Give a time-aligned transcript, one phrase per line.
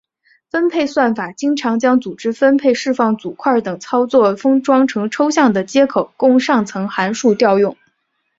[0.49, 7.77] 分配算法经常将组织分配释放组块等操作封装成抽象的接口供上层函数调用。